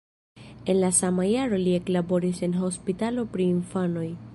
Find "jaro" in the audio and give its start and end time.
1.33-1.61